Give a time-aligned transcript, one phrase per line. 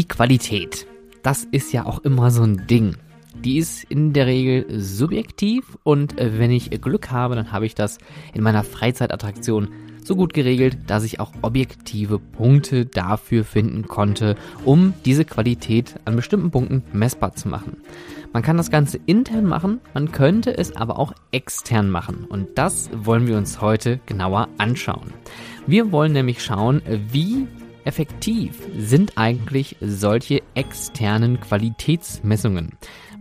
[0.00, 0.86] Die Qualität,
[1.22, 2.96] das ist ja auch immer so ein Ding.
[3.44, 7.74] Die ist in der Regel subjektiv und äh, wenn ich Glück habe, dann habe ich
[7.74, 7.98] das
[8.32, 9.68] in meiner Freizeitattraktion
[10.02, 16.16] so gut geregelt, dass ich auch objektive Punkte dafür finden konnte, um diese Qualität an
[16.16, 17.76] bestimmten Punkten messbar zu machen.
[18.32, 22.88] Man kann das Ganze intern machen, man könnte es aber auch extern machen und das
[22.94, 25.12] wollen wir uns heute genauer anschauen.
[25.66, 26.80] Wir wollen nämlich schauen,
[27.12, 27.46] wie
[27.90, 32.70] effektiv sind eigentlich solche externen Qualitätsmessungen.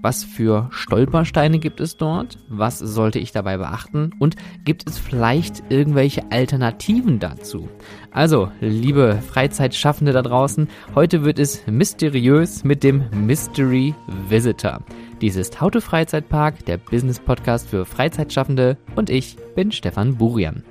[0.03, 2.37] Was für Stolpersteine gibt es dort?
[2.49, 4.11] Was sollte ich dabei beachten?
[4.19, 7.67] Und gibt es vielleicht irgendwelche Alternativen dazu?
[8.11, 13.95] Also, liebe Freizeitschaffende da draußen, heute wird es mysteriös mit dem Mystery
[14.29, 14.81] Visitor.
[15.19, 20.63] Dies ist to Freizeitpark, der Business Podcast für Freizeitschaffende und ich bin Stefan Burian.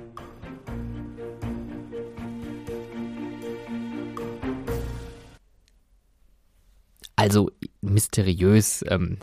[7.19, 7.51] Also
[7.81, 9.17] mysteriös, ähm,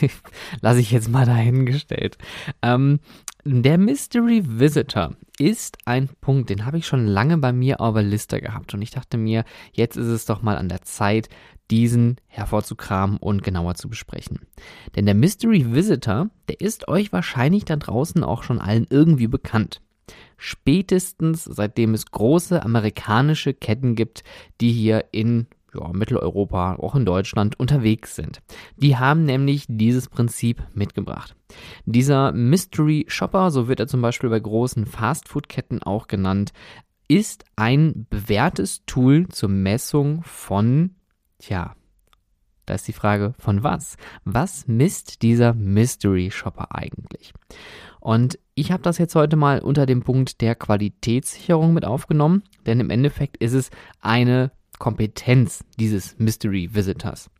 [0.60, 2.18] lasse ich jetzt mal dahingestellt.
[2.60, 2.98] Ähm,
[3.44, 8.02] der Mystery Visitor ist ein Punkt, den habe ich schon lange bei mir auf der
[8.02, 11.28] Liste gehabt und ich dachte mir, jetzt ist es doch mal an der Zeit,
[11.70, 14.40] diesen hervorzukramen und genauer zu besprechen.
[14.96, 19.80] Denn der Mystery Visitor, der ist euch wahrscheinlich da draußen auch schon allen irgendwie bekannt.
[20.36, 24.24] Spätestens seitdem es große amerikanische Ketten gibt,
[24.60, 28.40] die hier in ja, Mitteleuropa, auch in Deutschland unterwegs sind.
[28.76, 31.36] Die haben nämlich dieses Prinzip mitgebracht.
[31.84, 36.52] Dieser Mystery Shopper, so wird er zum Beispiel bei großen Fastfood-Ketten auch genannt,
[37.08, 40.94] ist ein bewährtes Tool zur Messung von,
[41.38, 41.74] tja,
[42.66, 43.96] da ist die Frage, von was?
[44.24, 47.32] Was misst dieser Mystery Shopper eigentlich?
[47.98, 52.78] Und ich habe das jetzt heute mal unter dem Punkt der Qualitätssicherung mit aufgenommen, denn
[52.78, 57.30] im Endeffekt ist es eine Kompetenz dieses Mystery Visitors.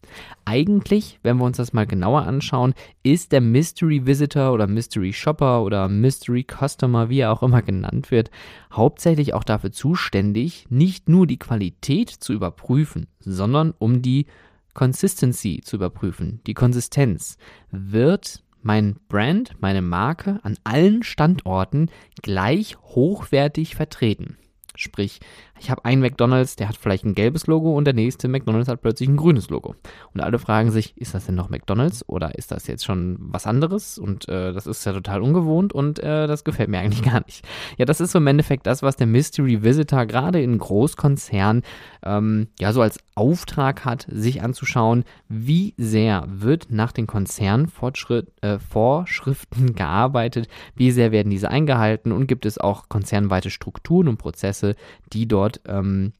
[0.44, 5.65] Eigentlich, wenn wir uns das mal genauer anschauen, ist der Mystery Visitor oder Mystery Shopper
[5.65, 8.31] oder Mystery Customer, wie er auch immer genannt wird,
[8.72, 14.26] hauptsächlich auch dafür zuständig, nicht nur die Qualität zu überprüfen, sondern um die
[14.75, 17.38] Consistency zu überprüfen, die Konsistenz.
[17.70, 21.91] Wird mein Brand, meine Marke an allen Standorten
[22.22, 24.36] gleich hochwertig vertreten?
[24.76, 25.20] Sprich,
[25.60, 28.81] ich habe einen McDonald's, der hat vielleicht ein gelbes Logo und der nächste McDonald's hat
[28.81, 29.75] plötzlich ein grünes Logo.
[30.15, 33.47] Und alle fragen sich, ist das denn noch McDonald's oder ist das jetzt schon was
[33.47, 33.98] anderes?
[33.98, 37.47] Und äh, das ist ja total ungewohnt und äh, das gefällt mir eigentlich gar nicht.
[37.76, 41.62] Ja, das ist so im Endeffekt das, was der Mystery Visitor gerade in Großkonzernen
[42.04, 49.72] ähm, ja so als Auftrag hat, sich anzuschauen, wie sehr wird nach den Konzernvorschriften äh,
[49.72, 54.75] gearbeitet, wie sehr werden diese eingehalten und gibt es auch konzernweite Strukturen und Prozesse,
[55.12, 56.12] die dort dort ähm,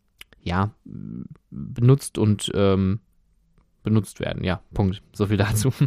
[0.43, 0.71] ja,
[1.51, 3.01] benutzt und ähm,
[3.83, 4.45] benutzt werden.
[4.45, 5.03] Ja, Punkt.
[5.13, 5.73] So viel dazu.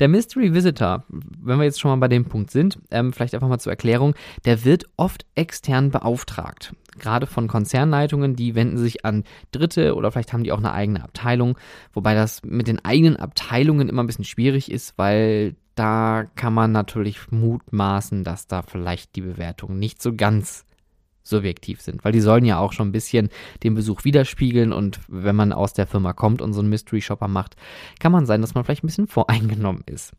[0.00, 3.48] Der Mystery Visitor, wenn wir jetzt schon mal bei dem Punkt sind, ähm, vielleicht einfach
[3.48, 4.14] mal zur Erklärung,
[4.46, 6.74] der wird oft extern beauftragt.
[6.98, 11.02] Gerade von Konzernleitungen, die wenden sich an Dritte oder vielleicht haben die auch eine eigene
[11.02, 11.58] Abteilung,
[11.92, 16.72] wobei das mit den eigenen Abteilungen immer ein bisschen schwierig ist, weil da kann man
[16.72, 20.64] natürlich mutmaßen, dass da vielleicht die Bewertung nicht so ganz
[21.28, 23.28] subjektiv sind, weil die sollen ja auch schon ein bisschen
[23.62, 27.28] den Besuch widerspiegeln und wenn man aus der Firma kommt und so einen Mystery Shopper
[27.28, 27.56] macht,
[28.00, 30.12] kann man sein, dass man vielleicht ein bisschen voreingenommen ist.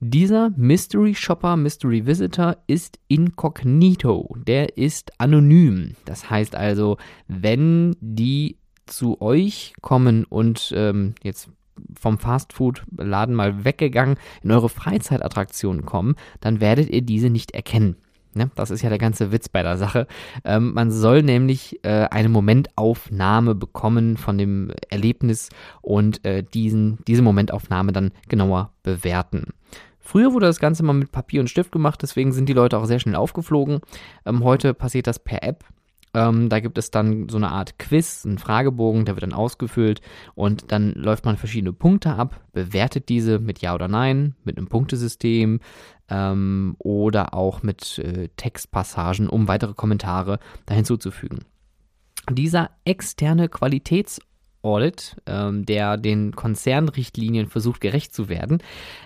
[0.00, 5.94] Dieser Mystery Shopper, Mystery Visitor ist inkognito, der ist anonym.
[6.04, 6.96] Das heißt also,
[7.28, 11.50] wenn die zu euch kommen und ähm, jetzt
[11.98, 17.96] vom Fastfood-Laden mal weggegangen in eure Freizeitattraktionen kommen, dann werdet ihr diese nicht erkennen.
[18.36, 18.50] Ne?
[18.54, 20.06] Das ist ja der ganze Witz bei der Sache.
[20.44, 25.48] Ähm, man soll nämlich äh, eine Momentaufnahme bekommen von dem Erlebnis
[25.82, 29.54] und äh, diesen, diese Momentaufnahme dann genauer bewerten.
[29.98, 32.84] Früher wurde das Ganze mal mit Papier und Stift gemacht, deswegen sind die Leute auch
[32.84, 33.80] sehr schnell aufgeflogen.
[34.24, 35.64] Ähm, heute passiert das per App.
[36.16, 40.00] Ähm, da gibt es dann so eine Art Quiz, einen Fragebogen, der wird dann ausgefüllt
[40.34, 44.66] und dann läuft man verschiedene Punkte ab, bewertet diese mit Ja oder Nein, mit einem
[44.68, 45.60] Punktesystem,
[46.10, 51.40] ähm, oder auch mit äh, Textpassagen, um weitere Kommentare da hinzuzufügen.
[52.30, 58.58] Dieser externe Qualitätsaudit, ähm, der den Konzernrichtlinien versucht gerecht zu werden,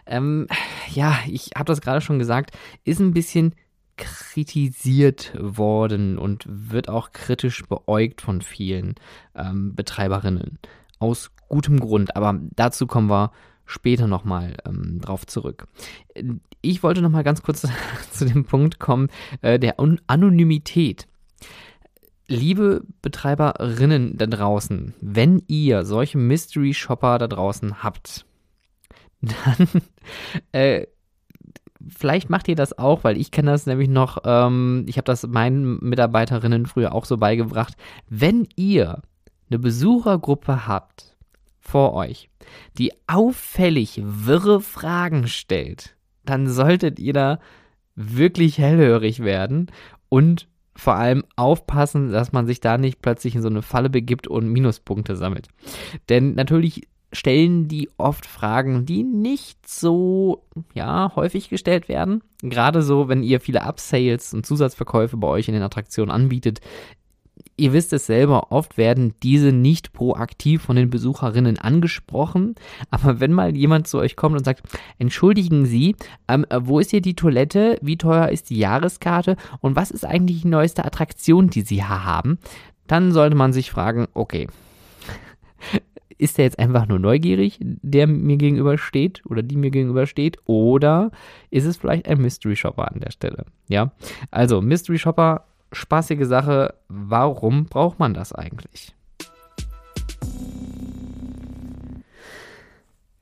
[0.06, 0.46] ähm,
[0.92, 3.54] ja, ich habe das gerade schon gesagt, ist ein bisschen
[3.96, 8.94] kritisiert worden und wird auch kritisch beäugt von vielen
[9.34, 10.58] ähm, Betreiberinnen.
[10.98, 13.30] Aus gutem Grund, aber dazu kommen wir
[13.70, 15.66] später nochmal ähm, drauf zurück.
[16.60, 17.66] Ich wollte nochmal ganz kurz
[18.10, 19.08] zu dem Punkt kommen,
[19.42, 19.76] äh, der
[20.06, 21.06] Anonymität.
[22.26, 28.26] liebe Betreiberinnen da draußen, wenn ihr solche Mystery Shopper da draußen habt,
[29.20, 29.68] dann
[30.52, 30.86] äh,
[31.88, 35.26] vielleicht macht ihr das auch, weil ich kenne das nämlich noch, ähm, ich habe das
[35.26, 37.74] meinen Mitarbeiterinnen früher auch so beigebracht.
[38.08, 39.02] Wenn ihr
[39.50, 41.09] eine Besuchergruppe habt
[41.60, 42.28] vor euch,
[42.78, 47.38] die auffällig wirre Fragen stellt, dann solltet ihr da
[47.94, 49.70] wirklich hellhörig werden
[50.08, 54.26] und vor allem aufpassen, dass man sich da nicht plötzlich in so eine Falle begibt
[54.26, 55.48] und Minuspunkte sammelt.
[56.08, 62.22] Denn natürlich stellen die oft Fragen, die nicht so ja, häufig gestellt werden.
[62.40, 66.60] Gerade so, wenn ihr viele Upsales und Zusatzverkäufe bei euch in den Attraktionen anbietet.
[67.56, 72.54] Ihr wisst es selber, oft werden diese nicht proaktiv von den Besucherinnen angesprochen.
[72.90, 74.62] Aber wenn mal jemand zu euch kommt und sagt,
[74.98, 75.96] entschuldigen Sie,
[76.28, 77.78] ähm, wo ist hier die Toilette?
[77.82, 79.36] Wie teuer ist die Jahreskarte?
[79.60, 82.38] Und was ist eigentlich die neueste Attraktion, die Sie hier haben?
[82.86, 84.48] Dann sollte man sich fragen, okay,
[86.18, 90.36] ist der jetzt einfach nur neugierig, der mir gegenübersteht oder die mir gegenübersteht?
[90.44, 91.10] Oder
[91.50, 93.46] ist es vielleicht ein Mystery Shopper an der Stelle?
[93.68, 93.92] Ja,
[94.30, 96.74] also Mystery Shopper, spaßige Sache.
[96.88, 98.94] Warum braucht man das eigentlich?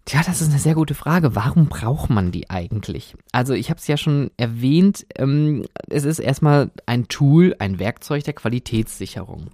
[0.09, 1.37] Tja, das ist eine sehr gute Frage.
[1.37, 3.15] Warum braucht man die eigentlich?
[3.31, 8.25] Also ich habe es ja schon erwähnt, ähm, es ist erstmal ein Tool, ein Werkzeug
[8.25, 9.51] der Qualitätssicherung.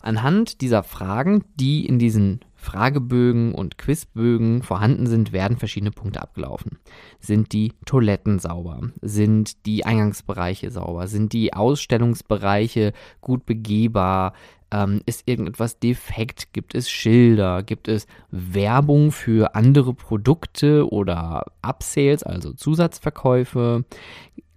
[0.00, 6.78] Anhand dieser Fragen, die in diesen Fragebögen und Quizbögen vorhanden sind, werden verschiedene Punkte abgelaufen.
[7.18, 8.90] Sind die Toiletten sauber?
[9.00, 11.08] Sind die Eingangsbereiche sauber?
[11.08, 12.92] Sind die Ausstellungsbereiche
[13.22, 14.34] gut begehbar?
[14.70, 16.52] Ähm, ist irgendetwas defekt?
[16.52, 17.62] Gibt es Schilder?
[17.62, 23.86] Gibt es Werbung für andere Produkte oder Upsales, also Zusatzverkäufe?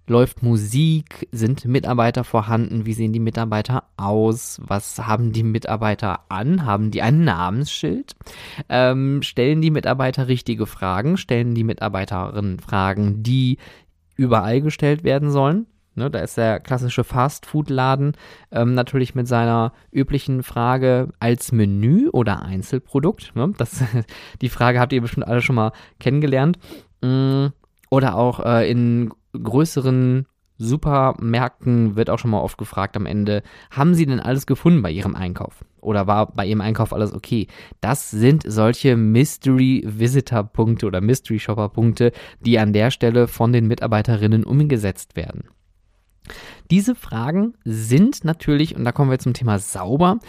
[0.08, 1.28] Läuft Musik?
[1.30, 2.86] Sind Mitarbeiter vorhanden?
[2.86, 4.60] Wie sehen die Mitarbeiter aus?
[4.66, 6.66] Was haben die Mitarbeiter an?
[6.66, 8.16] Haben die ein Namensschild?
[8.68, 11.16] Ähm, stellen die Mitarbeiter richtige Fragen?
[11.16, 13.58] Stellen die Mitarbeiterinnen Fragen, die
[14.16, 15.66] überall gestellt werden sollen?
[15.94, 18.16] Ne, da ist der klassische Fast-Food-Laden
[18.50, 23.36] ähm, natürlich mit seiner üblichen Frage als Menü oder Einzelprodukt.
[23.36, 23.52] Ne?
[23.58, 23.84] Das,
[24.40, 26.58] die Frage habt ihr bestimmt alle schon mal kennengelernt.
[27.02, 27.48] Mm,
[27.90, 30.26] oder auch äh, in größeren
[30.58, 34.90] Supermärkten wird auch schon mal oft gefragt am Ende, haben Sie denn alles gefunden bei
[34.90, 35.64] Ihrem Einkauf?
[35.80, 37.48] Oder war bei Ihrem Einkauf alles okay?
[37.80, 43.52] Das sind solche Mystery Visitor Punkte oder Mystery Shopper Punkte, die an der Stelle von
[43.52, 45.44] den Mitarbeiterinnen umgesetzt werden.
[46.70, 50.20] Diese Fragen sind natürlich, und da kommen wir zum Thema sauber,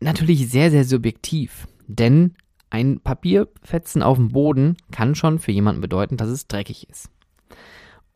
[0.00, 1.66] natürlich sehr, sehr subjektiv.
[1.88, 2.34] Denn
[2.70, 7.10] ein Papierfetzen auf dem Boden kann schon für jemanden bedeuten, dass es dreckig ist.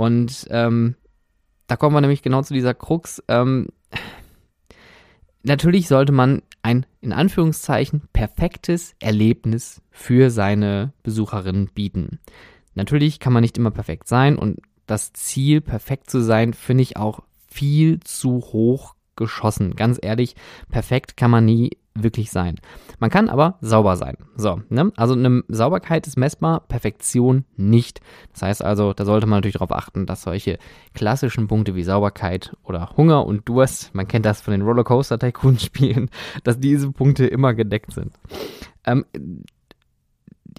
[0.00, 0.94] Und ähm,
[1.66, 3.22] da kommen wir nämlich genau zu dieser Krux.
[3.28, 3.68] Ähm,
[5.42, 12.18] natürlich sollte man ein in Anführungszeichen perfektes Erlebnis für seine Besucherinnen bieten.
[12.74, 16.96] Natürlich kann man nicht immer perfekt sein und das Ziel, perfekt zu sein, finde ich
[16.96, 19.76] auch viel zu hoch geschossen.
[19.76, 20.34] Ganz ehrlich,
[20.70, 22.56] perfekt kann man nie wirklich sein.
[22.98, 24.16] Man kann aber sauber sein.
[24.36, 24.92] So, ne?
[24.96, 28.00] Also eine Sauberkeit ist messbar, Perfektion nicht.
[28.32, 30.58] Das heißt also, da sollte man natürlich darauf achten, dass solche
[30.94, 35.58] klassischen Punkte wie Sauberkeit oder Hunger und Durst, man kennt das von den Rollercoaster Tycoon
[35.58, 36.10] Spielen,
[36.44, 38.12] dass diese Punkte immer gedeckt sind.
[38.84, 39.04] Ähm,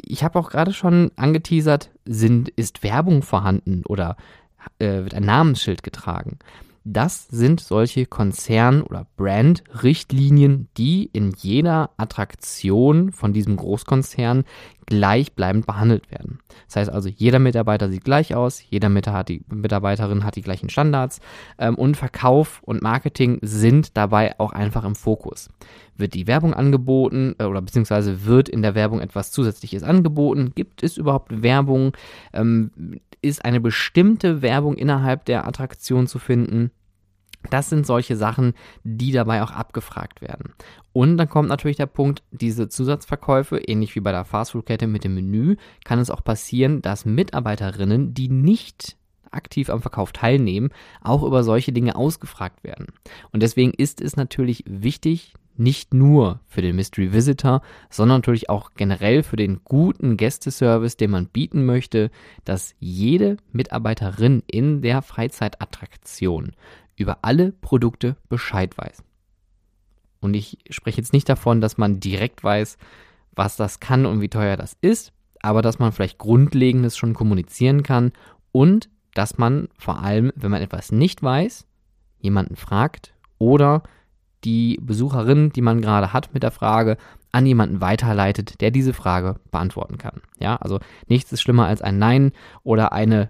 [0.04, 4.18] ich habe auch gerade schon angeteasert, sind, ist Werbung vorhanden oder
[4.80, 6.40] äh, wird ein Namensschild getragen.
[6.84, 14.46] Das sind solche Konzern- oder Brand-Richtlinien, die in jeder Attraktion von diesem Großkonzern
[14.86, 16.40] gleichbleibend behandelt werden.
[16.68, 21.20] Das heißt also, jeder Mitarbeiter sieht gleich aus, jeder Mitarbeiterin hat die gleichen Standards
[21.58, 25.50] ähm, und Verkauf und Marketing sind dabei auch einfach im Fokus.
[25.98, 30.52] Wird die Werbung angeboten äh, oder beziehungsweise wird in der Werbung etwas Zusätzliches angeboten?
[30.56, 31.94] Gibt es überhaupt Werbung?
[32.34, 32.72] Ähm,
[33.22, 36.72] ist eine bestimmte Werbung innerhalb der Attraktion zu finden?
[37.50, 40.54] Das sind solche Sachen, die dabei auch abgefragt werden.
[40.94, 45.16] Und dann kommt natürlich der Punkt, diese Zusatzverkäufe, ähnlich wie bei der Fastfood-Kette mit dem
[45.16, 48.98] Menü, kann es auch passieren, dass Mitarbeiterinnen, die nicht
[49.32, 50.70] aktiv am Verkauf teilnehmen,
[51.02, 52.88] auch über solche Dinge ausgefragt werden.
[53.32, 58.72] Und deswegen ist es natürlich wichtig, nicht nur für den Mystery Visitor, sondern natürlich auch
[58.76, 62.10] generell für den guten Gästeservice, den man bieten möchte,
[62.46, 66.54] dass jede Mitarbeiterin in der Freizeitattraktion
[67.02, 69.04] über alle Produkte Bescheid weiß.
[70.20, 72.78] Und ich spreche jetzt nicht davon, dass man direkt weiß,
[73.34, 77.84] was das kann und wie teuer das ist, aber dass man vielleicht Grundlegendes schon kommunizieren
[77.84, 78.12] kann
[78.52, 81.66] und dass man vor allem, wenn man etwas nicht weiß,
[82.20, 83.84] jemanden fragt oder
[84.44, 86.98] die Besucherin, die man gerade hat mit der Frage,
[87.32, 90.22] an jemanden weiterleitet, der diese Frage beantworten kann.
[90.40, 92.32] Ja, also nichts ist schlimmer als ein Nein
[92.64, 93.30] oder eine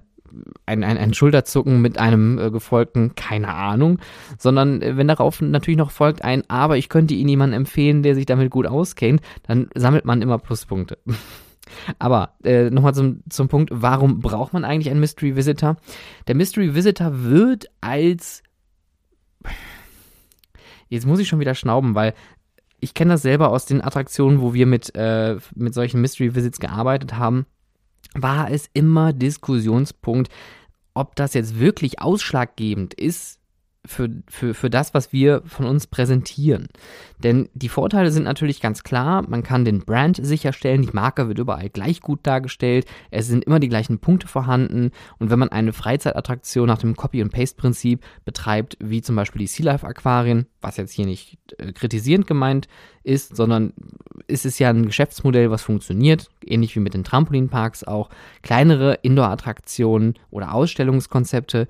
[0.65, 3.99] ein, ein, ein Schulterzucken mit einem äh, gefolgten keine Ahnung,
[4.37, 8.15] sondern äh, wenn darauf natürlich noch folgt ein aber ich könnte Ihnen jemanden empfehlen, der
[8.15, 10.97] sich damit gut auskennt, dann sammelt man immer Pluspunkte.
[11.99, 15.77] Aber äh, nochmal zum, zum Punkt, warum braucht man eigentlich einen Mystery Visitor?
[16.27, 18.43] Der Mystery Visitor wird als
[20.89, 22.13] Jetzt muss ich schon wieder schnauben, weil
[22.81, 26.59] ich kenne das selber aus den Attraktionen, wo wir mit, äh, mit solchen Mystery Visits
[26.59, 27.45] gearbeitet haben
[28.13, 30.31] war es immer Diskussionspunkt,
[30.93, 33.40] ob das jetzt wirklich ausschlaggebend ist
[33.85, 36.67] für, für, für das, was wir von uns präsentieren.
[37.23, 39.23] Denn die Vorteile sind natürlich ganz klar.
[39.27, 43.59] Man kann den Brand sicherstellen, die Marke wird überall gleich gut dargestellt, es sind immer
[43.59, 44.91] die gleichen Punkte vorhanden.
[45.17, 49.85] Und wenn man eine Freizeitattraktion nach dem Copy-and-Paste-Prinzip betreibt, wie zum Beispiel die Sea Life
[49.85, 52.67] Aquarien, was jetzt hier nicht äh, kritisierend gemeint
[53.03, 53.73] ist, sondern
[54.27, 58.09] ist es ja ein Geschäftsmodell, was funktioniert, ähnlich wie mit den Trampolinparks auch.
[58.43, 61.67] Kleinere Indoor-Attraktionen oder Ausstellungskonzepte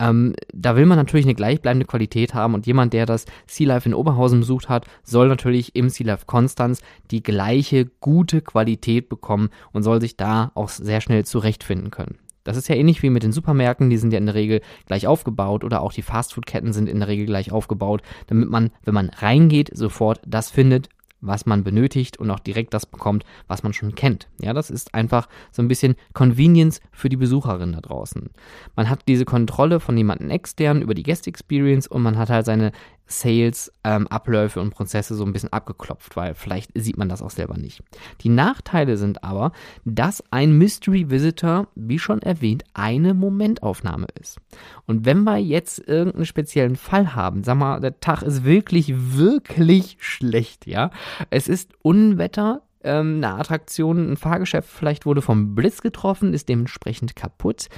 [0.00, 3.88] ähm, da will man natürlich eine gleichbleibende Qualität haben und jemand, der das Sea Life
[3.88, 9.50] in Oberhausen besucht hat, soll natürlich im Sea Life Konstanz die gleiche gute Qualität bekommen
[9.72, 12.18] und soll sich da auch sehr schnell zurechtfinden können.
[12.44, 15.06] Das ist ja ähnlich wie mit den Supermärkten, die sind ja in der Regel gleich
[15.06, 19.10] aufgebaut oder auch die Fastfood-Ketten sind in der Regel gleich aufgebaut, damit man, wenn man
[19.10, 20.88] reingeht, sofort das findet,
[21.20, 24.28] was man benötigt und auch direkt das bekommt, was man schon kennt.
[24.40, 28.30] Ja, das ist einfach so ein bisschen Convenience für die Besucherin da draußen.
[28.76, 32.46] Man hat diese Kontrolle von jemandem extern über die Guest Experience und man hat halt
[32.46, 32.72] seine
[33.08, 37.56] Sales-Abläufe ähm, und Prozesse so ein bisschen abgeklopft, weil vielleicht sieht man das auch selber
[37.56, 37.82] nicht.
[38.20, 39.52] Die Nachteile sind aber,
[39.84, 44.38] dass ein Mystery Visitor, wie schon erwähnt, eine Momentaufnahme ist.
[44.86, 49.96] Und wenn wir jetzt irgendeinen speziellen Fall haben, sag mal, der Tag ist wirklich, wirklich
[50.00, 50.90] schlecht, ja.
[51.30, 57.16] Es ist Unwetter, ähm, eine Attraktion, ein Fahrgeschäft vielleicht wurde vom Blitz getroffen, ist dementsprechend
[57.16, 57.68] kaputt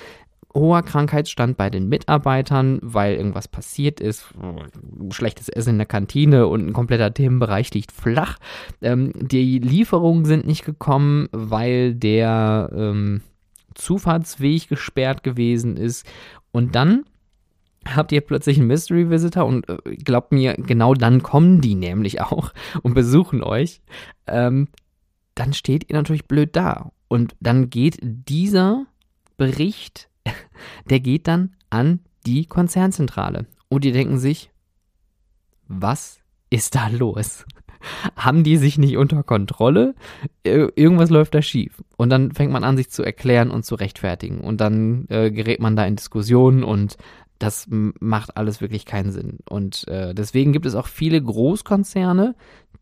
[0.54, 4.26] hoher Krankheitsstand bei den Mitarbeitern, weil irgendwas passiert ist,
[5.10, 8.38] schlechtes Essen in der Kantine und ein kompletter Themenbereich liegt flach.
[8.82, 13.22] Ähm, die Lieferungen sind nicht gekommen, weil der ähm,
[13.74, 16.06] Zufahrtsweg gesperrt gewesen ist.
[16.52, 17.04] Und dann
[17.86, 22.20] habt ihr plötzlich einen Mystery Visitor und äh, glaubt mir, genau dann kommen die nämlich
[22.20, 22.52] auch
[22.82, 23.80] und besuchen euch.
[24.26, 24.68] Ähm,
[25.34, 26.90] dann steht ihr natürlich blöd da.
[27.08, 28.86] Und dann geht dieser
[29.36, 30.09] Bericht
[30.90, 33.46] der geht dann an die Konzernzentrale.
[33.68, 34.50] Und die denken sich,
[35.68, 37.44] was ist da los?
[38.16, 39.94] Haben die sich nicht unter Kontrolle?
[40.42, 41.82] Irgendwas läuft da schief.
[41.96, 44.40] Und dann fängt man an, sich zu erklären und zu rechtfertigen.
[44.40, 46.96] Und dann äh, gerät man da in Diskussionen und
[47.38, 49.38] das macht alles wirklich keinen Sinn.
[49.48, 52.34] Und äh, deswegen gibt es auch viele Großkonzerne,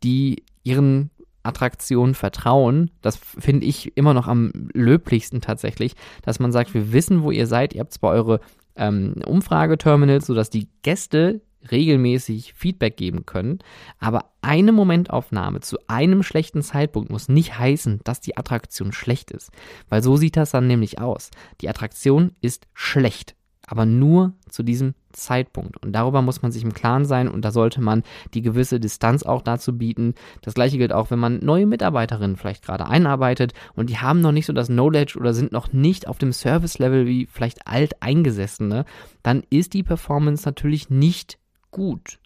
[0.03, 1.11] die ihren
[1.49, 7.23] Attraktion vertrauen, das finde ich immer noch am löblichsten tatsächlich, dass man sagt, wir wissen,
[7.23, 8.41] wo ihr seid, ihr habt zwar eure
[8.77, 11.41] ähm, Umfrageterminals, sodass die Gäste
[11.73, 13.59] regelmäßig Feedback geben können,
[13.99, 19.51] aber eine Momentaufnahme zu einem schlechten Zeitpunkt muss nicht heißen, dass die Attraktion schlecht ist,
[19.89, 21.31] weil so sieht das dann nämlich aus.
[21.61, 23.35] Die Attraktion ist schlecht
[23.69, 25.77] aber nur zu diesem Zeitpunkt.
[25.83, 28.03] Und darüber muss man sich im Klaren sein und da sollte man
[28.35, 30.15] die gewisse Distanz auch dazu bieten.
[30.43, 34.33] Das gleiche gilt auch, wenn man neue Mitarbeiterinnen vielleicht gerade einarbeitet und die haben noch
[34.33, 38.85] nicht so das Knowledge oder sind noch nicht auf dem Service-Level wie vielleicht alteingesessene,
[39.23, 41.39] dann ist die Performance natürlich nicht
[41.71, 42.19] gut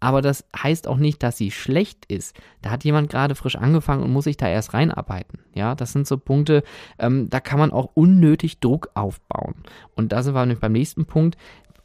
[0.00, 2.36] aber das heißt auch nicht, dass sie schlecht ist.
[2.62, 5.40] Da hat jemand gerade frisch angefangen und muss sich da erst reinarbeiten.
[5.54, 6.62] Ja, das sind so Punkte,
[6.98, 9.56] ähm, da kann man auch unnötig Druck aufbauen.
[9.96, 11.36] Und da sind wir beim nächsten Punkt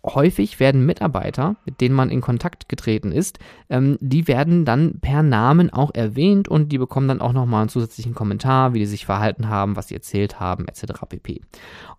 [0.04, 5.24] häufig werden Mitarbeiter, mit denen man in Kontakt getreten ist, ähm, die werden dann per
[5.24, 9.06] Namen auch erwähnt und die bekommen dann auch nochmal einen zusätzlichen Kommentar, wie die sich
[9.06, 11.06] verhalten haben, was sie erzählt haben, etc.
[11.08, 11.42] pp.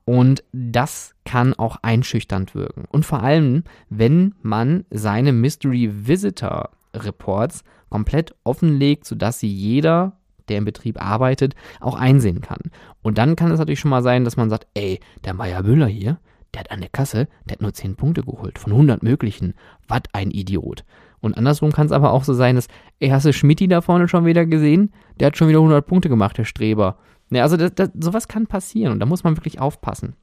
[0.05, 2.85] Und das kann auch einschüchternd wirken.
[2.91, 10.19] Und vor allem, wenn man seine Mystery Visitor Reports komplett offenlegt, sodass sie jeder
[10.49, 12.61] der im Betrieb arbeitet, auch einsehen kann.
[13.03, 15.87] Und dann kann es natürlich schon mal sein, dass man sagt, ey, der Meier Müller
[15.87, 16.19] hier,
[16.55, 19.55] der hat an der Kasse, der hat nur 10 Punkte geholt von 100 möglichen.
[19.89, 20.85] Was ein Idiot.
[21.21, 22.69] Und andersrum kann es aber auch so sein, dass,
[23.01, 24.93] ey, hast du Schmidti da vorne schon wieder gesehen?
[25.19, 26.99] Der hat schon wieder 100 Punkte gemacht, der Streber.
[27.31, 30.17] Ne, also das, das, sowas kann passieren und da muss man wirklich aufpassen.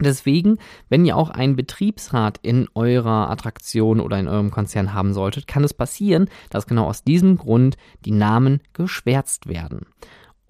[0.00, 0.58] Deswegen,
[0.88, 5.64] wenn ihr auch einen Betriebsrat in eurer Attraktion oder in eurem Konzern haben solltet, kann
[5.64, 9.86] es passieren, dass genau aus diesem Grund die Namen geschwärzt werden.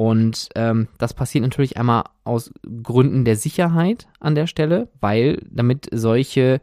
[0.00, 2.52] Und ähm, das passiert natürlich einmal aus
[2.84, 6.60] Gründen der Sicherheit an der Stelle, weil damit solche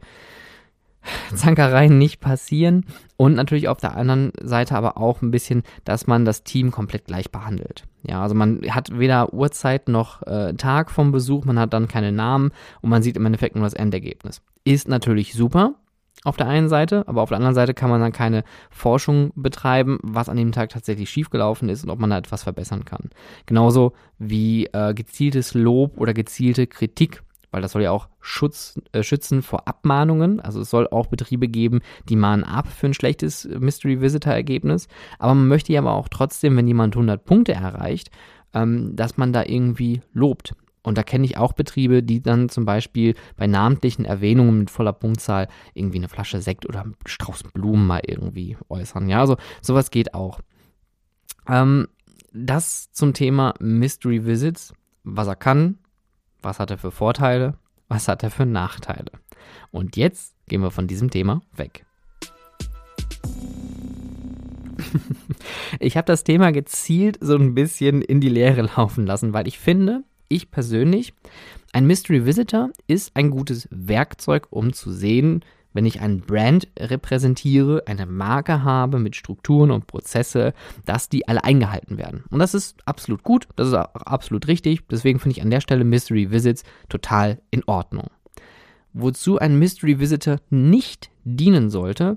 [1.34, 2.86] Zankereien nicht passieren
[3.18, 7.04] und natürlich auf der anderen Seite aber auch ein bisschen, dass man das Team komplett
[7.04, 7.84] gleich behandelt.
[8.04, 12.12] Ja, also man hat weder Uhrzeit noch äh, Tag vom Besuch, man hat dann keine
[12.12, 14.40] Namen und man sieht im Endeffekt nur das Endergebnis.
[14.64, 15.74] Ist natürlich super
[16.24, 19.98] auf der einen Seite, aber auf der anderen Seite kann man dann keine Forschung betreiben,
[20.02, 23.10] was an dem Tag tatsächlich schiefgelaufen ist und ob man da etwas verbessern kann.
[23.46, 27.22] Genauso wie äh, gezieltes Lob oder gezielte Kritik
[27.56, 30.40] weil das soll ja auch Schutz, äh, schützen vor Abmahnungen.
[30.40, 34.88] Also es soll auch Betriebe geben, die mahnen ab für ein schlechtes Mystery Visitor Ergebnis.
[35.18, 38.10] Aber man möchte ja aber auch trotzdem, wenn jemand 100 Punkte erreicht,
[38.52, 40.54] ähm, dass man da irgendwie lobt.
[40.86, 44.92] Und da kenne ich auch Betriebe, die dann zum Beispiel bei namentlichen Erwähnungen mit voller
[44.92, 49.08] Punktzahl irgendwie eine Flasche Sekt oder einen Strauß Blumen mal irgendwie äußern.
[49.08, 50.38] Ja, also sowas geht auch.
[51.48, 51.88] Ähm,
[52.32, 55.78] das zum Thema Mystery Visits, was er kann,
[56.40, 57.58] was hat er für Vorteile?
[57.88, 59.10] Was hat er für Nachteile?
[59.72, 61.84] Und jetzt gehen wir von diesem Thema weg.
[65.80, 69.58] ich habe das Thema gezielt so ein bisschen in die Leere laufen lassen, weil ich
[69.58, 71.14] finde, ich persönlich,
[71.72, 75.44] ein Mystery Visitor ist ein gutes Werkzeug, um zu sehen,
[75.76, 80.54] wenn ich ein Brand repräsentiere, eine Marke habe mit Strukturen und Prozesse,
[80.86, 82.24] dass die alle eingehalten werden.
[82.30, 84.88] Und das ist absolut gut, das ist auch absolut richtig.
[84.88, 88.08] Deswegen finde ich an der Stelle Mystery Visits total in Ordnung.
[88.94, 92.16] Wozu ein Mystery Visitor nicht dienen sollte,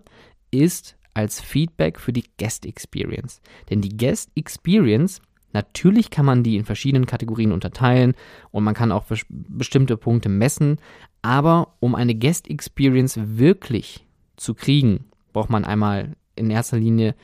[0.51, 3.41] ist als Feedback für die Guest Experience.
[3.69, 8.13] Denn die Guest Experience Natürlich kann man die in verschiedenen Kategorien unterteilen
[8.51, 10.77] und man kann auch bestimmte Punkte messen,
[11.21, 14.05] aber um eine Guest Experience wirklich
[14.37, 17.15] zu kriegen, braucht man einmal in erster Linie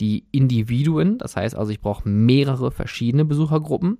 [0.00, 3.98] die Individuen, das heißt also, ich brauche mehrere verschiedene Besuchergruppen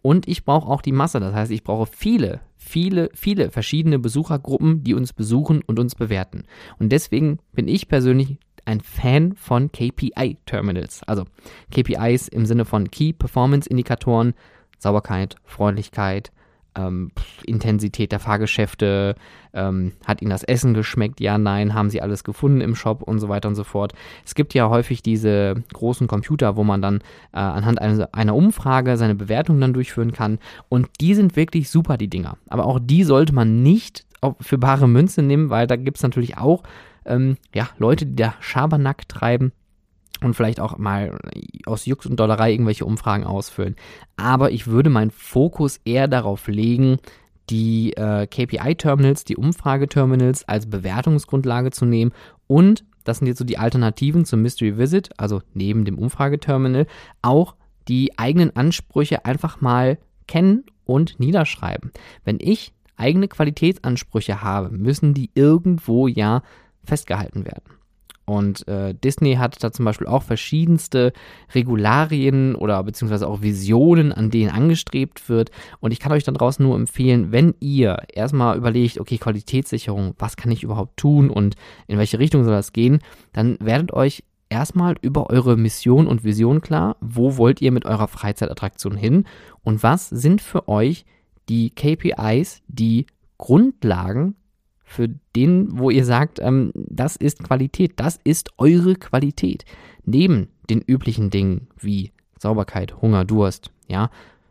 [0.00, 4.82] und ich brauche auch die Masse, das heißt, ich brauche viele, viele, viele verschiedene Besuchergruppen,
[4.82, 6.44] die uns besuchen und uns bewerten.
[6.78, 11.02] Und deswegen bin ich persönlich ein Fan von KPI-Terminals.
[11.06, 11.24] Also
[11.70, 14.34] KPIs im Sinne von Key Performance Indikatoren,
[14.78, 16.32] Sauberkeit, Freundlichkeit,
[16.74, 17.10] ähm,
[17.44, 19.14] Intensität der Fahrgeschäfte,
[19.52, 21.20] ähm, hat Ihnen das Essen geschmeckt?
[21.20, 23.92] Ja, nein, haben Sie alles gefunden im Shop und so weiter und so fort.
[24.24, 26.98] Es gibt ja häufig diese großen Computer, wo man dann
[27.32, 31.96] äh, anhand einer, einer Umfrage seine Bewertung dann durchführen kann und die sind wirklich super,
[31.96, 32.38] die Dinger.
[32.48, 34.06] Aber auch die sollte man nicht
[34.40, 36.62] für bare Münze nehmen, weil da gibt es natürlich auch
[37.04, 39.52] ähm, ja, Leute, die da Schabernack treiben
[40.22, 41.18] und vielleicht auch mal
[41.66, 43.76] aus Jux und Dollerei irgendwelche Umfragen ausfüllen.
[44.16, 46.98] Aber ich würde meinen Fokus eher darauf legen,
[47.50, 52.12] die äh, KPI-Terminals, die Umfrageterminals als Bewertungsgrundlage zu nehmen
[52.46, 56.86] und das sind jetzt so die Alternativen zum Mystery Visit, also neben dem Umfrageterminal,
[57.20, 57.56] auch
[57.88, 61.90] die eigenen Ansprüche einfach mal kennen und niederschreiben.
[62.24, 66.42] Wenn ich eigene Qualitätsansprüche habe, müssen die irgendwo ja
[66.84, 67.82] festgehalten werden.
[68.24, 71.12] Und äh, Disney hat da zum Beispiel auch verschiedenste
[71.54, 75.50] Regularien oder beziehungsweise auch Visionen, an denen angestrebt wird.
[75.80, 80.36] Und ich kann euch dann draußen nur empfehlen, wenn ihr erstmal überlegt, okay, Qualitätssicherung, was
[80.36, 81.56] kann ich überhaupt tun und
[81.88, 83.00] in welche Richtung soll das gehen,
[83.32, 88.06] dann werdet euch erstmal über eure Mission und Vision klar, wo wollt ihr mit eurer
[88.06, 89.24] Freizeitattraktion hin
[89.62, 91.06] und was sind für euch
[91.48, 93.06] die KPIs, die
[93.38, 94.36] Grundlagen
[94.92, 99.64] für den, wo ihr sagt, ähm, das ist Qualität, das ist eure Qualität.
[100.04, 104.10] Neben den üblichen Dingen wie Sauberkeit, Hunger, Durst, ja,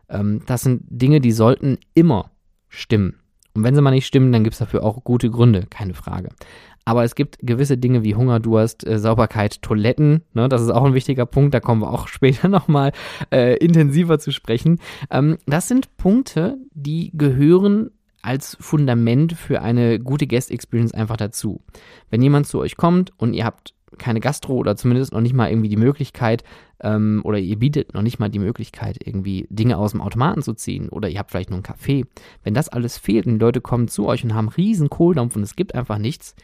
[0.09, 2.31] ähm, das sind Dinge, die sollten immer
[2.67, 3.15] stimmen.
[3.53, 6.29] Und wenn sie mal nicht stimmen, dann gibt es dafür auch gute Gründe, keine Frage.
[6.85, 10.23] Aber es gibt gewisse Dinge wie Hunger, Durst, äh, Sauberkeit, Toiletten.
[10.33, 11.53] Ne, das ist auch ein wichtiger Punkt.
[11.53, 12.91] Da kommen wir auch später nochmal
[13.31, 14.79] äh, intensiver zu sprechen.
[15.09, 17.91] Ähm, das sind Punkte, die gehören
[18.21, 21.61] als Fundament für eine gute Guest Experience einfach dazu.
[22.09, 25.49] Wenn jemand zu euch kommt und ihr habt keine Gastro oder zumindest noch nicht mal
[25.49, 26.43] irgendwie die Möglichkeit
[26.81, 30.53] ähm, oder ihr bietet noch nicht mal die Möglichkeit, irgendwie Dinge aus dem Automaten zu
[30.53, 32.05] ziehen oder ihr habt vielleicht nur einen Kaffee.
[32.43, 35.43] Wenn das alles fehlt und die Leute kommen zu euch und haben riesen Kohldampf und
[35.43, 36.35] es gibt einfach nichts,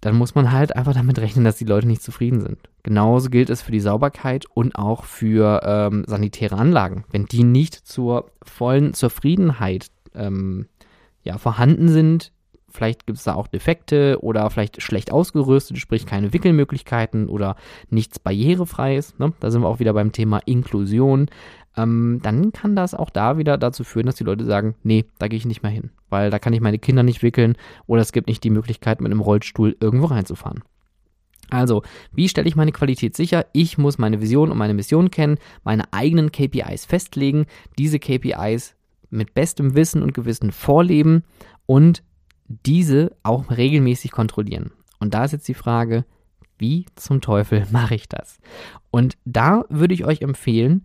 [0.00, 2.58] dann muss man halt einfach damit rechnen, dass die Leute nicht zufrieden sind.
[2.82, 7.04] Genauso gilt es für die Sauberkeit und auch für ähm, sanitäre Anlagen.
[7.10, 10.66] Wenn die nicht zur vollen Zufriedenheit ähm,
[11.22, 12.32] ja, vorhanden sind.
[12.68, 17.56] Vielleicht gibt es da auch Defekte oder vielleicht schlecht ausgerüstet, sprich keine Wickelmöglichkeiten oder
[17.88, 19.18] nichts Barrierefreies.
[19.18, 19.32] Ne?
[19.40, 21.30] Da sind wir auch wieder beim Thema Inklusion.
[21.76, 25.28] Ähm, dann kann das auch da wieder dazu führen, dass die Leute sagen, nee, da
[25.28, 28.12] gehe ich nicht mehr hin, weil da kann ich meine Kinder nicht wickeln oder es
[28.12, 30.62] gibt nicht die Möglichkeit, mit einem Rollstuhl irgendwo reinzufahren.
[31.50, 33.46] Also, wie stelle ich meine Qualität sicher?
[33.52, 37.46] Ich muss meine Vision und meine Mission kennen, meine eigenen KPIs festlegen.
[37.78, 38.75] Diese KPIs
[39.10, 41.24] mit bestem Wissen und Gewissen vorleben
[41.66, 42.02] und
[42.48, 44.72] diese auch regelmäßig kontrollieren.
[44.98, 46.04] Und da ist jetzt die Frage,
[46.58, 48.38] wie zum Teufel mache ich das?
[48.90, 50.84] Und da würde ich euch empfehlen,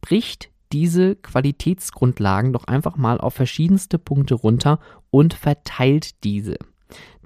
[0.00, 4.78] bricht diese Qualitätsgrundlagen doch einfach mal auf verschiedenste Punkte runter
[5.10, 6.56] und verteilt diese.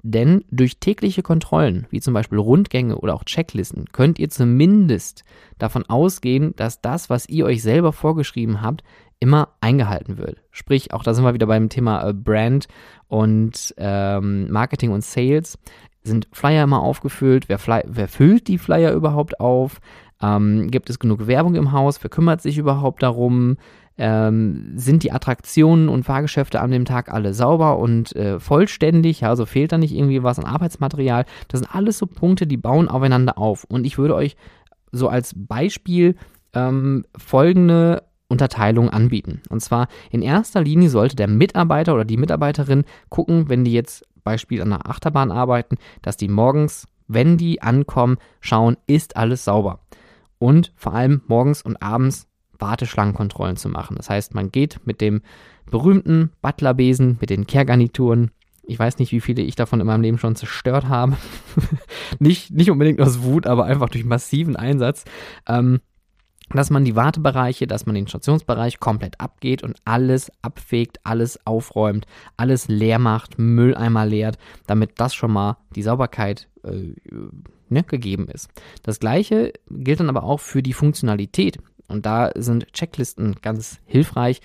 [0.07, 5.23] Denn durch tägliche Kontrollen, wie zum Beispiel Rundgänge oder auch Checklisten, könnt ihr zumindest
[5.57, 8.83] davon ausgehen, dass das, was ihr euch selber vorgeschrieben habt,
[9.19, 10.41] immer eingehalten wird.
[10.51, 12.67] Sprich, auch da sind wir wieder beim Thema äh, Brand
[13.07, 15.57] und ähm, Marketing und Sales.
[16.03, 17.49] Sind Flyer immer aufgefüllt?
[17.49, 19.79] Wer, Fly wer füllt die Flyer überhaupt auf?
[20.21, 22.03] Ähm, gibt es genug Werbung im Haus?
[22.03, 23.57] Wer kümmert sich überhaupt darum?
[23.97, 29.21] Ähm, sind die Attraktionen und Fahrgeschäfte an dem Tag alle sauber und äh, vollständig?
[29.21, 31.25] Ja, also fehlt da nicht irgendwie was an Arbeitsmaterial?
[31.47, 33.63] Das sind alles so Punkte, die bauen aufeinander auf.
[33.63, 34.35] Und ich würde euch
[34.91, 36.15] so als Beispiel
[36.53, 38.03] ähm, folgende
[38.35, 39.41] Unterteilung anbieten.
[39.47, 44.05] Und zwar in erster Linie sollte der Mitarbeiter oder die Mitarbeiterin gucken, wenn die jetzt
[44.25, 49.79] Beispiel an der Achterbahn arbeiten, dass die morgens, wenn die ankommen, schauen, ist alles sauber.
[50.37, 52.27] Und vor allem morgens und abends
[52.59, 53.95] Warteschlangenkontrollen zu machen.
[53.95, 55.21] Das heißt, man geht mit dem
[55.71, 58.31] berühmten Butlerbesen, mit den Kehrgarnituren,
[58.67, 61.15] ich weiß nicht, wie viele ich davon in meinem Leben schon zerstört habe.
[62.19, 65.05] nicht, nicht unbedingt aus Wut, aber einfach durch massiven Einsatz.
[65.47, 65.79] Ähm,
[66.49, 72.05] dass man die Wartebereiche, dass man den Stationsbereich komplett abgeht und alles abfegt, alles aufräumt,
[72.37, 76.93] alles leer macht, Mülleimer leert, damit das schon mal die Sauberkeit äh,
[77.69, 78.49] ne, gegeben ist.
[78.83, 81.59] Das gleiche gilt dann aber auch für die Funktionalität.
[81.87, 84.41] Und da sind Checklisten ganz hilfreich.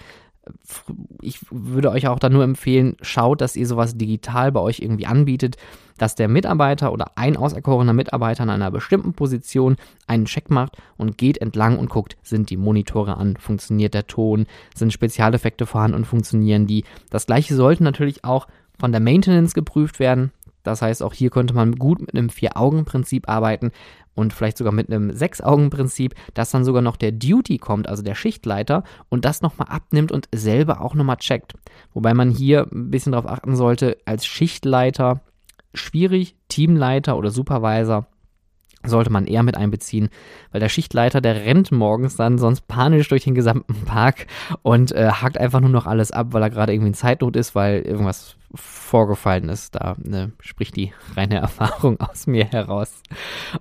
[1.21, 5.07] Ich würde euch auch da nur empfehlen, schaut, dass ihr sowas digital bei euch irgendwie
[5.07, 5.57] anbietet,
[5.99, 9.77] dass der Mitarbeiter oder ein auserkorener Mitarbeiter an einer bestimmten Position
[10.07, 14.47] einen Check macht und geht entlang und guckt, sind die Monitore an, funktioniert der Ton,
[14.75, 16.85] sind Spezialeffekte vorhanden und funktionieren die.
[17.11, 18.47] Das gleiche sollte natürlich auch
[18.79, 20.33] von der Maintenance geprüft werden.
[20.63, 23.71] Das heißt, auch hier könnte man gut mit einem Vier-Augen-Prinzip arbeiten
[24.15, 28.15] und vielleicht sogar mit einem Sechs-Augen-Prinzip, dass dann sogar noch der Duty kommt, also der
[28.15, 31.55] Schichtleiter, und das nochmal abnimmt und selber auch nochmal checkt.
[31.95, 35.21] Wobei man hier ein bisschen darauf achten sollte, als Schichtleiter
[35.75, 38.07] schwierig, Teamleiter oder Supervisor
[38.85, 40.09] sollte man eher mit einbeziehen,
[40.53, 44.27] weil der Schichtleiter, der rennt morgens dann sonst panisch durch den gesamten Park
[44.63, 47.55] und äh, hakt einfach nur noch alles ab, weil er gerade irgendwie in Zeitnot ist,
[47.55, 49.75] weil irgendwas vorgefallen ist.
[49.75, 53.03] Da ne, spricht die reine Erfahrung aus mir heraus.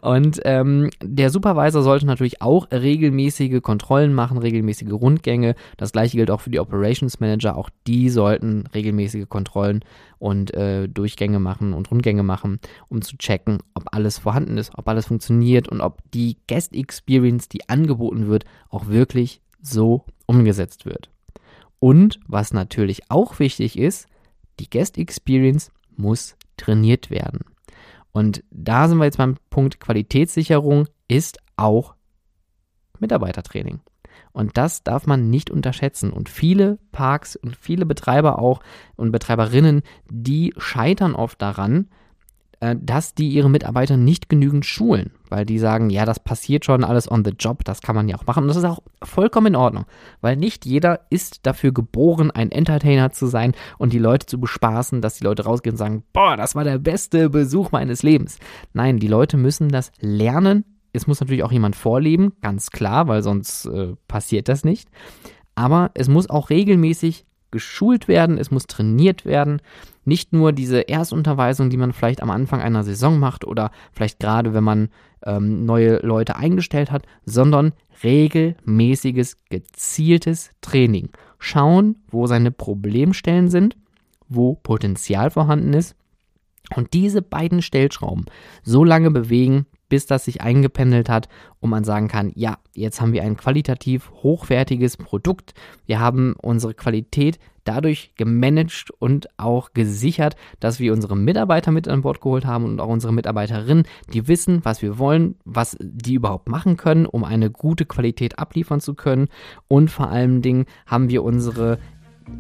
[0.01, 5.55] Und ähm, der Supervisor sollte natürlich auch regelmäßige Kontrollen machen, regelmäßige Rundgänge.
[5.77, 7.55] Das gleiche gilt auch für die Operations Manager.
[7.55, 9.83] Auch die sollten regelmäßige Kontrollen
[10.17, 14.87] und äh, Durchgänge machen und Rundgänge machen, um zu checken, ob alles vorhanden ist, ob
[14.87, 21.09] alles funktioniert und ob die Guest Experience, die angeboten wird, auch wirklich so umgesetzt wird.
[21.79, 24.07] Und was natürlich auch wichtig ist,
[24.59, 27.41] die Guest Experience muss trainiert werden.
[28.11, 31.95] Und da sind wir jetzt beim Punkt Qualitätssicherung ist auch
[32.99, 33.81] Mitarbeitertraining.
[34.31, 36.11] Und das darf man nicht unterschätzen.
[36.11, 38.61] Und viele Parks und viele Betreiber auch
[38.95, 41.89] und Betreiberinnen, die scheitern oft daran,
[42.59, 47.09] dass die ihre Mitarbeiter nicht genügend schulen, weil die sagen, ja, das passiert schon alles
[47.09, 48.43] on the job, das kann man ja auch machen.
[48.43, 49.85] Und das ist auch vollkommen in Ordnung,
[50.19, 55.01] weil nicht jeder ist dafür geboren, ein Entertainer zu sein und die Leute zu bespaßen,
[55.01, 58.39] dass die Leute rausgehen und sagen, boah, das war der beste Besuch meines Lebens.
[58.73, 60.65] Nein, die Leute müssen das lernen.
[60.91, 64.89] Es muss natürlich auch jemand vorleben, ganz klar, weil sonst äh, passiert das nicht.
[65.55, 69.61] Aber es muss auch regelmäßig geschult werden, es muss trainiert werden.
[70.05, 74.53] Nicht nur diese Erstunterweisung, die man vielleicht am Anfang einer Saison macht oder vielleicht gerade,
[74.53, 74.89] wenn man
[75.25, 81.09] ähm, neue Leute eingestellt hat, sondern regelmäßiges, gezieltes Training.
[81.37, 83.77] Schauen, wo seine Problemstellen sind,
[84.27, 85.95] wo Potenzial vorhanden ist
[86.75, 88.25] und diese beiden Stellschrauben
[88.63, 91.27] so lange bewegen, bis das sich eingependelt hat
[91.59, 95.53] und man sagen kann, ja, jetzt haben wir ein qualitativ hochwertiges Produkt.
[95.85, 102.01] Wir haben unsere Qualität dadurch gemanagt und auch gesichert, dass wir unsere Mitarbeiter mit an
[102.01, 106.49] Bord geholt haben und auch unsere Mitarbeiterinnen, die wissen, was wir wollen, was die überhaupt
[106.49, 109.27] machen können, um eine gute Qualität abliefern zu können.
[109.67, 111.77] Und vor allen Dingen haben wir unsere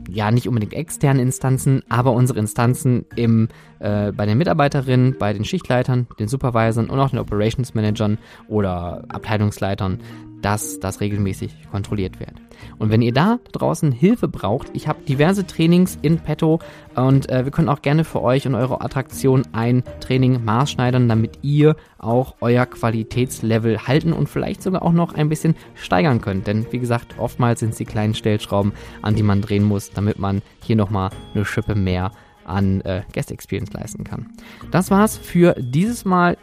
[0.09, 3.47] ja nicht unbedingt externe Instanzen, aber unsere Instanzen im,
[3.79, 9.03] äh, bei den Mitarbeiterinnen, bei den Schichtleitern, den Supervisern und auch den Operations Managern oder
[9.09, 9.99] Abteilungsleitern,
[10.41, 12.33] dass das regelmäßig kontrolliert wird.
[12.77, 16.59] Und wenn ihr da draußen Hilfe braucht, ich habe diverse Trainings in petto
[16.95, 21.39] und äh, wir können auch gerne für euch und eure Attraktion ein Training maßschneidern, damit
[21.41, 26.47] ihr auch euer Qualitätslevel halten und vielleicht sogar auch noch ein bisschen steigern könnt.
[26.47, 30.19] Denn wie gesagt, oftmals sind es die kleinen Stellschrauben, an die man drehen muss, damit
[30.19, 32.11] man hier nochmal eine Schippe mehr
[32.49, 34.27] an äh, Guest Experience leisten kann.
[34.71, 36.37] Das war's für dieses Mal.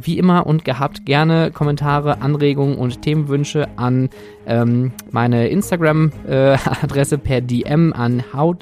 [0.00, 4.08] Wie immer und gehabt gerne Kommentare, Anregungen und Themenwünsche an
[4.46, 8.54] ähm, meine Instagram-Adresse äh, per DM an how.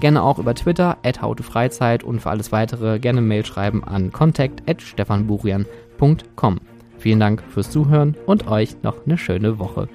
[0.00, 4.68] Gerne auch über Twitter at howtofreizeit und für alles weitere gerne Mail schreiben an contact
[4.68, 6.60] at stefanburian.com.
[6.98, 9.88] Vielen Dank fürs Zuhören und euch noch eine schöne Woche.